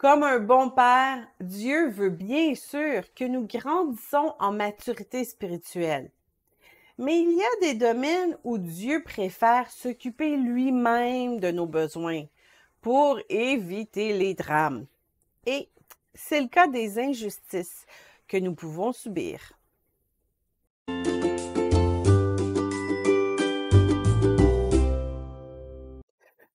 Comme 0.00 0.22
un 0.22 0.38
bon 0.38 0.70
père, 0.70 1.28
Dieu 1.40 1.90
veut 1.90 2.08
bien 2.08 2.54
sûr 2.54 3.12
que 3.12 3.24
nous 3.24 3.46
grandissons 3.46 4.34
en 4.38 4.50
maturité 4.50 5.26
spirituelle. 5.26 6.10
Mais 6.96 7.20
il 7.20 7.36
y 7.36 7.42
a 7.42 7.60
des 7.60 7.74
domaines 7.74 8.34
où 8.42 8.56
Dieu 8.56 9.02
préfère 9.02 9.70
s'occuper 9.70 10.38
lui-même 10.38 11.38
de 11.38 11.50
nos 11.50 11.66
besoins 11.66 12.24
pour 12.80 13.20
éviter 13.28 14.14
les 14.14 14.32
drames. 14.32 14.86
Et 15.44 15.68
c'est 16.14 16.40
le 16.40 16.48
cas 16.48 16.66
des 16.66 16.98
injustices 16.98 17.84
que 18.26 18.38
nous 18.38 18.54
pouvons 18.54 18.94
subir. 18.94 19.52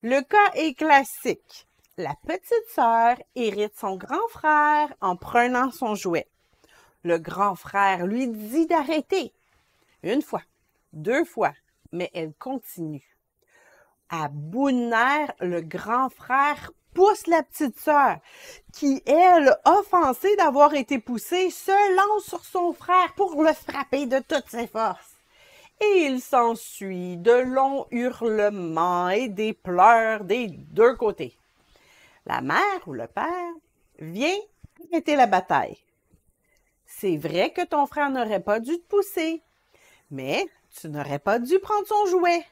Le 0.00 0.22
cas 0.22 0.50
est 0.54 0.72
classique. 0.72 1.68
La 1.96 2.16
petite 2.26 2.68
sœur 2.74 3.14
hérite 3.36 3.78
son 3.78 3.94
grand 3.94 4.26
frère 4.28 4.92
en 5.00 5.14
prenant 5.14 5.70
son 5.70 5.94
jouet. 5.94 6.26
Le 7.04 7.18
grand 7.18 7.54
frère 7.54 8.04
lui 8.04 8.26
dit 8.26 8.66
d'arrêter. 8.66 9.32
Une 10.02 10.20
fois, 10.20 10.42
deux 10.92 11.24
fois, 11.24 11.52
mais 11.92 12.10
elle 12.12 12.32
continue. 12.34 13.16
À 14.10 14.26
bout 14.26 14.72
de 14.72 14.88
nerfs, 14.88 15.34
le 15.38 15.60
grand 15.60 16.08
frère 16.08 16.72
pousse 16.94 17.28
la 17.28 17.44
petite 17.44 17.78
sœur, 17.78 18.16
qui, 18.72 19.00
elle, 19.06 19.56
offensée 19.64 20.34
d'avoir 20.34 20.74
été 20.74 20.98
poussée, 20.98 21.48
se 21.50 21.96
lance 21.96 22.24
sur 22.24 22.44
son 22.44 22.72
frère 22.72 23.14
pour 23.14 23.40
le 23.40 23.52
frapper 23.52 24.06
de 24.06 24.18
toutes 24.18 24.50
ses 24.50 24.66
forces. 24.66 25.14
Et 25.80 26.06
il 26.06 26.20
s'ensuit 26.20 27.18
de 27.18 27.34
longs 27.34 27.86
hurlements 27.92 29.10
et 29.10 29.28
des 29.28 29.52
pleurs 29.52 30.24
des 30.24 30.48
deux 30.48 30.96
côtés 30.96 31.38
la 32.26 32.40
mère 32.40 32.86
ou 32.86 32.92
le 32.92 33.06
père 33.06 33.52
vient 33.98 34.38
arrêter 34.90 35.16
la 35.16 35.26
bataille. 35.26 35.78
C'est 36.86 37.16
vrai 37.16 37.52
que 37.52 37.64
ton 37.64 37.86
frère 37.86 38.10
n'aurait 38.10 38.42
pas 38.42 38.60
dû 38.60 38.78
te 38.78 38.86
pousser, 38.88 39.42
mais 40.10 40.46
tu 40.78 40.88
n'aurais 40.88 41.18
pas 41.18 41.38
dû 41.38 41.58
prendre 41.58 41.86
son 41.86 42.06
jouet. 42.06 42.44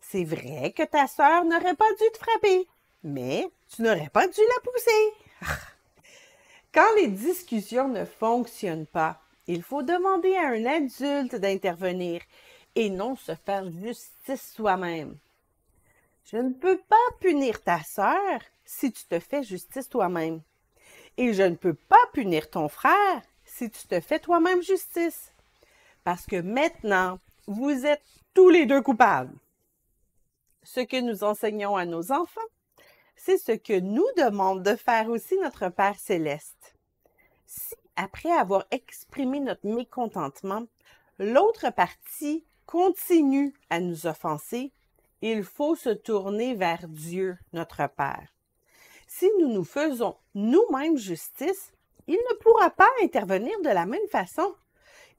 C'est 0.00 0.24
vrai 0.24 0.72
que 0.72 0.84
ta 0.84 1.06
sœur 1.06 1.44
n'aurait 1.44 1.74
pas 1.74 1.92
dû 1.98 2.10
te 2.12 2.18
frapper, 2.18 2.68
mais 3.02 3.48
tu 3.74 3.82
n'aurais 3.82 4.10
pas 4.10 4.26
dû 4.26 4.40
la 4.40 4.70
pousser. 4.70 5.12
Quand 6.72 6.94
les 6.96 7.08
discussions 7.08 7.88
ne 7.88 8.04
fonctionnent 8.04 8.86
pas, 8.86 9.20
il 9.46 9.62
faut 9.62 9.82
demander 9.82 10.34
à 10.36 10.48
un 10.48 10.66
adulte 10.66 11.34
d'intervenir 11.34 12.20
et 12.74 12.90
non 12.90 13.16
se 13.16 13.34
faire 13.34 13.70
justice 13.70 14.52
soi-même. 14.54 15.18
Je 16.30 16.36
ne 16.36 16.52
peux 16.52 16.76
pas 16.76 16.96
punir 17.20 17.62
ta 17.62 17.82
sœur 17.82 18.40
si 18.66 18.92
tu 18.92 19.02
te 19.06 19.18
fais 19.18 19.42
justice 19.42 19.88
toi-même. 19.88 20.42
Et 21.16 21.32
je 21.32 21.42
ne 21.42 21.54
peux 21.54 21.72
pas 21.72 22.04
punir 22.12 22.50
ton 22.50 22.68
frère 22.68 23.22
si 23.46 23.70
tu 23.70 23.86
te 23.86 23.98
fais 24.00 24.18
toi-même 24.18 24.62
justice. 24.62 25.32
Parce 26.04 26.26
que 26.26 26.38
maintenant, 26.42 27.18
vous 27.46 27.86
êtes 27.86 28.04
tous 28.34 28.50
les 28.50 28.66
deux 28.66 28.82
coupables. 28.82 29.34
Ce 30.64 30.80
que 30.80 31.00
nous 31.00 31.24
enseignons 31.24 31.76
à 31.76 31.86
nos 31.86 32.12
enfants, 32.12 32.40
c'est 33.16 33.38
ce 33.38 33.52
que 33.52 33.80
nous 33.80 34.06
demande 34.18 34.62
de 34.62 34.76
faire 34.76 35.08
aussi 35.08 35.34
notre 35.38 35.70
Père 35.70 35.98
céleste. 35.98 36.74
Si, 37.46 37.74
après 37.96 38.32
avoir 38.32 38.66
exprimé 38.70 39.40
notre 39.40 39.66
mécontentement, 39.66 40.66
l'autre 41.18 41.70
partie 41.70 42.44
continue 42.66 43.54
à 43.70 43.80
nous 43.80 44.06
offenser, 44.06 44.72
il 45.22 45.42
faut 45.42 45.74
se 45.74 45.90
tourner 45.90 46.54
vers 46.54 46.86
Dieu, 46.88 47.36
notre 47.52 47.88
Père. 47.88 48.28
Si 49.06 49.28
nous 49.40 49.48
nous 49.48 49.64
faisons 49.64 50.16
nous-mêmes 50.34 50.96
justice, 50.96 51.72
il 52.06 52.18
ne 52.30 52.36
pourra 52.36 52.70
pas 52.70 52.90
intervenir 53.02 53.58
de 53.62 53.70
la 53.70 53.86
même 53.86 54.06
façon. 54.10 54.54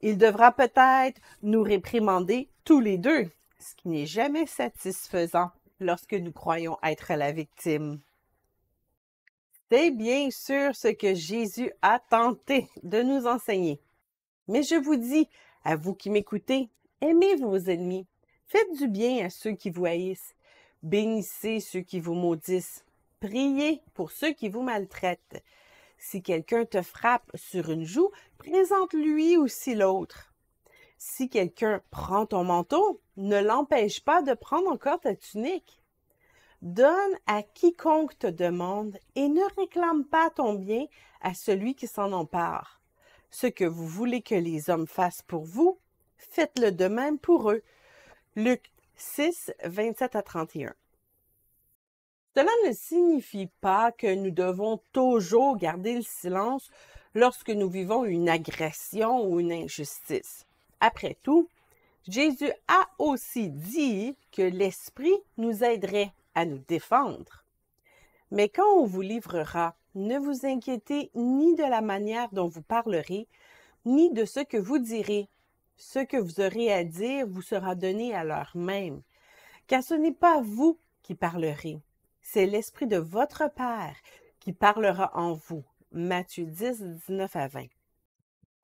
Il 0.00 0.16
devra 0.16 0.52
peut-être 0.52 1.20
nous 1.42 1.62
réprimander 1.62 2.48
tous 2.64 2.80
les 2.80 2.98
deux, 2.98 3.28
ce 3.58 3.74
qui 3.76 3.88
n'est 3.88 4.06
jamais 4.06 4.46
satisfaisant 4.46 5.50
lorsque 5.80 6.14
nous 6.14 6.32
croyons 6.32 6.78
être 6.82 7.12
la 7.14 7.32
victime. 7.32 8.00
C'est 9.70 9.90
bien 9.90 10.30
sûr 10.30 10.74
ce 10.74 10.88
que 10.88 11.14
Jésus 11.14 11.70
a 11.82 12.00
tenté 12.00 12.68
de 12.82 13.02
nous 13.02 13.26
enseigner. 13.26 13.80
Mais 14.48 14.62
je 14.62 14.74
vous 14.74 14.96
dis, 14.96 15.28
à 15.64 15.76
vous 15.76 15.94
qui 15.94 16.10
m'écoutez, 16.10 16.70
aimez 17.00 17.36
vos 17.36 17.56
ennemis, 17.56 18.06
faites 18.50 18.76
du 18.76 18.88
bien 18.88 19.24
à 19.24 19.30
ceux 19.30 19.52
qui 19.52 19.70
vous 19.70 19.86
haïssent, 19.86 20.34
bénissez 20.82 21.60
ceux 21.60 21.80
qui 21.80 22.00
vous 22.00 22.14
maudissent, 22.14 22.84
Priez 23.20 23.82
pour 23.92 24.12
ceux 24.12 24.32
qui 24.32 24.48
vous 24.48 24.62
maltraitent. 24.62 25.44
Si 25.98 26.22
quelqu'un 26.22 26.64
te 26.64 26.80
frappe 26.80 27.30
sur 27.34 27.70
une 27.70 27.84
joue, 27.84 28.10
présente-lui 28.38 29.36
aussi 29.36 29.74
l'autre. 29.74 30.32
Si 30.96 31.28
quelqu'un 31.28 31.82
prend 31.90 32.24
ton 32.24 32.44
manteau, 32.44 33.02
ne 33.18 33.38
l'empêche 33.38 34.00
pas 34.00 34.22
de 34.22 34.32
prendre 34.32 34.70
encore 34.70 35.00
ta 35.00 35.14
tunique. 35.14 35.82
Donne 36.62 37.14
à 37.26 37.42
quiconque 37.42 38.18
te 38.18 38.26
demande 38.26 38.96
et 39.16 39.28
ne 39.28 39.42
réclame 39.58 40.06
pas 40.06 40.30
ton 40.30 40.54
bien 40.54 40.86
à 41.20 41.34
celui 41.34 41.74
qui 41.74 41.86
s'en 41.86 42.12
empare. 42.12 42.80
Ce 43.30 43.46
que 43.46 43.66
vous 43.66 43.86
voulez 43.86 44.22
que 44.22 44.34
les 44.34 44.70
hommes 44.70 44.86
fassent 44.86 45.22
pour 45.22 45.44
vous, 45.44 45.78
faites-le 46.16 46.72
de 46.72 46.88
même 46.88 47.18
pour 47.18 47.50
eux. 47.50 47.62
Luc 48.36 48.70
6, 48.94 49.52
27 49.64 50.14
à 50.14 50.22
31. 50.22 50.72
Cela 52.36 52.50
ne 52.64 52.72
signifie 52.72 53.48
pas 53.60 53.90
que 53.90 54.14
nous 54.14 54.30
devons 54.30 54.80
toujours 54.92 55.56
garder 55.56 55.96
le 55.96 56.02
silence 56.02 56.70
lorsque 57.14 57.50
nous 57.50 57.68
vivons 57.68 58.04
une 58.04 58.28
agression 58.28 59.24
ou 59.24 59.40
une 59.40 59.50
injustice. 59.50 60.46
Après 60.78 61.16
tout, 61.24 61.48
Jésus 62.06 62.52
a 62.68 62.88
aussi 62.98 63.50
dit 63.50 64.16
que 64.30 64.42
l'Esprit 64.42 65.18
nous 65.36 65.64
aiderait 65.64 66.12
à 66.36 66.44
nous 66.44 66.62
défendre. 66.68 67.44
Mais 68.30 68.48
quand 68.48 68.76
on 68.76 68.86
vous 68.86 69.02
livrera, 69.02 69.74
ne 69.96 70.18
vous 70.20 70.46
inquiétez 70.46 71.10
ni 71.16 71.56
de 71.56 71.64
la 71.64 71.80
manière 71.80 72.28
dont 72.30 72.46
vous 72.46 72.62
parlerez, 72.62 73.26
ni 73.84 74.12
de 74.12 74.24
ce 74.24 74.38
que 74.38 74.56
vous 74.56 74.78
direz. 74.78 75.28
Ce 75.80 75.98
que 75.98 76.18
vous 76.18 76.40
aurez 76.40 76.70
à 76.70 76.84
dire 76.84 77.26
vous 77.26 77.40
sera 77.40 77.74
donné 77.74 78.14
à 78.14 78.22
l'heure 78.22 78.52
même, 78.54 79.00
car 79.66 79.82
ce 79.82 79.94
n'est 79.94 80.12
pas 80.12 80.42
vous 80.42 80.78
qui 81.02 81.14
parlerez, 81.14 81.80
c'est 82.20 82.44
l'Esprit 82.44 82.86
de 82.86 82.98
votre 82.98 83.50
Père 83.54 83.96
qui 84.40 84.52
parlera 84.52 85.10
en 85.14 85.32
vous. 85.32 85.64
Matthieu 85.90 86.44
10, 86.44 86.82
19 86.82 87.34
à 87.34 87.48
20. 87.48 87.66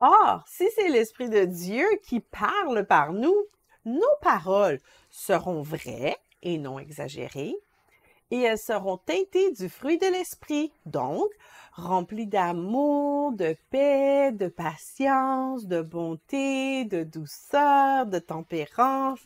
Or, 0.00 0.44
si 0.46 0.66
c'est 0.74 0.90
l'Esprit 0.90 1.30
de 1.30 1.46
Dieu 1.46 1.86
qui 2.02 2.20
parle 2.20 2.84
par 2.84 3.14
nous, 3.14 3.46
nos 3.86 4.02
paroles 4.20 4.78
seront 5.08 5.62
vraies 5.62 6.18
et 6.42 6.58
non 6.58 6.78
exagérées, 6.78 7.56
et 8.30 8.40
elles 8.40 8.58
seront 8.58 8.98
teintées 8.98 9.52
du 9.52 9.68
fruit 9.68 9.98
de 9.98 10.06
l'Esprit, 10.06 10.72
donc 10.84 11.28
remplies 11.72 12.26
d'amour, 12.26 13.32
de 13.32 13.56
paix, 13.70 14.32
de 14.32 14.48
patience, 14.48 15.66
de 15.66 15.82
bonté, 15.82 16.84
de 16.84 17.04
douceur, 17.04 18.06
de 18.06 18.18
tempérance. 18.18 19.20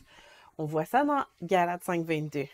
On 0.57 0.65
voit 0.65 0.85
ça 0.85 1.03
dans 1.03 1.23
Galates 1.41 1.83
5, 1.83 2.05
22. 2.05 2.45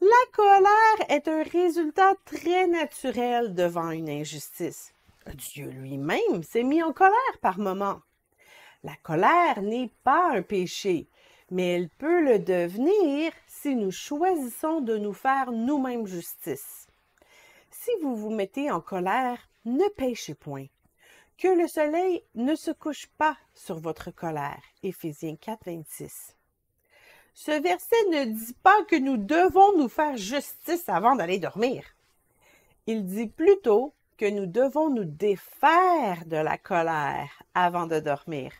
La 0.00 0.08
colère 0.32 1.10
est 1.10 1.28
un 1.28 1.42
résultat 1.42 2.14
très 2.24 2.66
naturel 2.66 3.54
devant 3.54 3.90
une 3.90 4.08
injustice. 4.08 4.94
Dieu 5.34 5.68
lui-même 5.68 6.42
s'est 6.42 6.62
mis 6.62 6.82
en 6.82 6.92
colère 6.92 7.38
par 7.42 7.58
moments. 7.58 8.00
La 8.82 8.96
colère 9.02 9.60
n'est 9.60 9.92
pas 10.02 10.30
un 10.32 10.40
péché, 10.40 11.06
mais 11.50 11.74
elle 11.74 11.90
peut 11.90 12.22
le 12.22 12.38
devenir 12.38 13.32
si 13.60 13.76
nous 13.76 13.90
choisissons 13.90 14.80
de 14.80 14.96
nous 14.96 15.12
faire 15.12 15.52
nous-mêmes 15.52 16.06
justice. 16.06 16.86
Si 17.70 17.90
vous 18.00 18.16
vous 18.16 18.30
mettez 18.30 18.70
en 18.70 18.80
colère, 18.80 19.50
ne 19.66 19.86
péchez 19.90 20.34
point. 20.34 20.66
Que 21.36 21.48
le 21.48 21.68
soleil 21.68 22.22
ne 22.34 22.54
se 22.54 22.70
couche 22.70 23.06
pas 23.18 23.36
sur 23.54 23.78
votre 23.78 24.10
colère. 24.12 24.62
Éphésiens 24.82 25.36
4, 25.36 25.66
26. 25.66 26.36
Ce 27.34 27.50
verset 27.50 27.96
ne 28.10 28.24
dit 28.24 28.56
pas 28.62 28.82
que 28.84 28.96
nous 28.96 29.18
devons 29.18 29.76
nous 29.76 29.88
faire 29.88 30.16
justice 30.16 30.88
avant 30.88 31.14
d'aller 31.14 31.38
dormir. 31.38 31.84
Il 32.86 33.04
dit 33.04 33.28
plutôt 33.28 33.92
que 34.16 34.28
nous 34.30 34.46
devons 34.46 34.88
nous 34.88 35.04
défaire 35.04 36.24
de 36.24 36.36
la 36.36 36.56
colère 36.56 37.42
avant 37.54 37.86
de 37.86 38.00
dormir. 38.00 38.52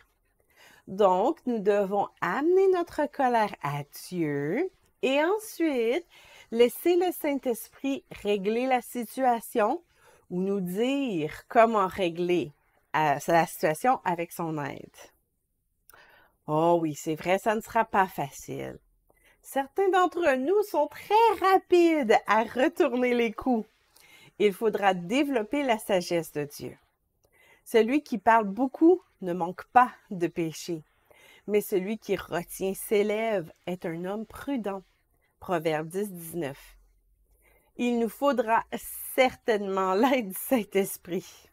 Donc, 0.89 1.39
nous 1.47 1.59
devons 1.59 2.09
amener 2.21 2.69
notre 2.73 3.07
colère 3.11 3.55
à 3.63 3.83
Dieu 4.09 4.71
et 5.03 5.23
ensuite 5.23 6.07
laisser 6.51 6.97
le 6.97 7.13
Saint-Esprit 7.13 8.05
régler 8.23 8.67
la 8.67 8.83
situation 8.83 9.83
ou 10.31 10.41
nous 10.41 10.61
dire 10.61 11.47
comment 11.49 11.87
régler 11.87 12.53
euh, 12.97 13.19
la 13.27 13.47
situation 13.47 14.01
avec 14.05 14.33
son 14.33 14.63
aide. 14.65 14.89
Oh 16.47 16.79
oui, 16.81 16.95
c'est 16.95 17.15
vrai, 17.15 17.39
ça 17.39 17.55
ne 17.55 17.61
sera 17.61 17.85
pas 17.85 18.07
facile. 18.07 18.79
Certains 19.43 19.89
d'entre 19.91 20.37
nous 20.37 20.63
sont 20.65 20.89
très 20.89 21.15
rapides 21.41 22.17
à 22.27 22.43
retourner 22.43 23.15
les 23.15 23.33
coups. 23.33 23.69
Il 24.39 24.53
faudra 24.53 24.95
développer 24.95 25.63
la 25.63 25.79
sagesse 25.79 26.33
de 26.33 26.45
Dieu. 26.45 26.77
Celui 27.65 28.03
qui 28.03 28.19
parle 28.19 28.47
beaucoup 28.47 29.03
ne 29.21 29.33
manque 29.33 29.65
pas 29.67 29.93
de 30.11 30.27
péché, 30.27 30.83
mais 31.47 31.61
celui 31.61 31.99
qui 31.99 32.17
retient 32.17 32.75
ses 32.75 33.05
lèvres 33.05 33.53
est 33.67 33.87
un 33.87 34.05
homme 34.05 34.27
prudent. 34.27 34.83
Proverbe 35.41 35.89
10, 35.89 36.13
19. 36.13 36.77
Il 37.79 37.99
nous 37.99 38.11
faudra 38.11 38.63
certainement 39.15 39.95
l'aide 39.95 40.29
du 40.29 40.35
Saint-Esprit. 40.35 41.49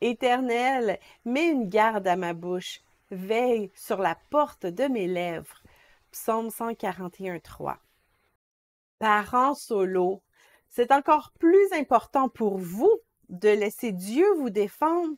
Éternel, 0.00 0.98
mets 1.24 1.48
une 1.48 1.68
garde 1.68 2.08
à 2.08 2.16
ma 2.16 2.34
bouche, 2.34 2.80
veille 3.12 3.70
sur 3.76 3.98
la 3.98 4.16
porte 4.30 4.66
de 4.66 4.84
mes 4.88 5.06
lèvres. 5.06 5.62
Psaume 6.10 6.50
141, 6.50 7.38
3. 7.38 7.78
Parents 8.98 9.54
solo, 9.54 10.22
c'est 10.68 10.90
encore 10.90 11.30
plus 11.38 11.72
important 11.72 12.28
pour 12.28 12.58
vous 12.58 12.92
de 13.28 13.48
laisser 13.48 13.92
Dieu 13.92 14.26
vous 14.38 14.50
défendre 14.50 15.14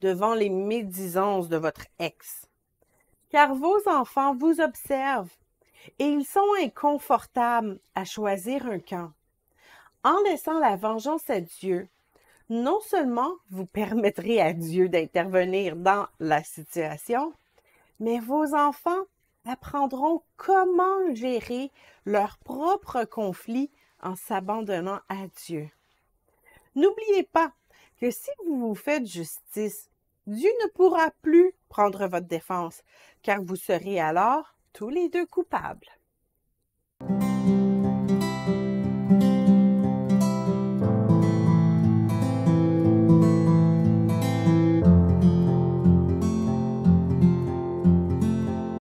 devant 0.00 0.34
les 0.34 0.50
médisances 0.50 1.48
de 1.48 1.56
votre 1.56 1.86
ex. 1.98 2.46
Car 3.28 3.54
vos 3.56 3.88
enfants 3.88 4.36
vous 4.36 4.60
observent 4.60 5.36
et 5.98 6.04
ils 6.04 6.24
sont 6.24 6.40
inconfortables 6.62 7.78
à 7.94 8.04
choisir 8.04 8.66
un 8.66 8.78
camp. 8.78 9.12
En 10.02 10.20
laissant 10.22 10.58
la 10.58 10.76
vengeance 10.76 11.28
à 11.30 11.40
Dieu, 11.40 11.88
non 12.50 12.80
seulement 12.80 13.32
vous 13.50 13.66
permettrez 13.66 14.40
à 14.40 14.52
Dieu 14.52 14.88
d'intervenir 14.88 15.76
dans 15.76 16.06
la 16.20 16.42
situation, 16.42 17.32
mais 18.00 18.18
vos 18.18 18.54
enfants 18.54 19.04
apprendront 19.46 20.22
comment 20.36 21.14
gérer 21.14 21.70
leurs 22.04 22.38
propres 22.38 23.04
conflits 23.04 23.70
en 24.02 24.14
s'abandonnant 24.14 25.00
à 25.08 25.26
Dieu. 25.46 25.70
N'oubliez 26.74 27.22
pas 27.22 27.52
que 28.00 28.10
si 28.10 28.30
vous 28.46 28.58
vous 28.58 28.74
faites 28.74 29.06
justice, 29.06 29.88
Dieu 30.26 30.50
ne 30.62 30.68
pourra 30.70 31.10
plus 31.22 31.52
prendre 31.68 32.06
votre 32.06 32.26
défense, 32.26 32.82
car 33.22 33.42
vous 33.42 33.56
serez 33.56 34.00
alors 34.00 34.53
tous 34.74 34.90
les 34.90 35.08
deux 35.08 35.24
coupables. 35.24 35.86